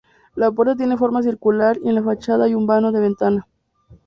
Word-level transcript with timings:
La 0.33 0.49
puerta 0.49 0.75
tiene 0.75 0.97
forma 0.97 1.21
circular 1.21 1.77
y 1.83 1.87
en 1.89 1.93
la 1.93 2.01
fachada 2.01 2.45
hay 2.45 2.55
un 2.55 2.65
vano 2.65 2.91
de 2.91 3.01
ventana. 3.01 3.47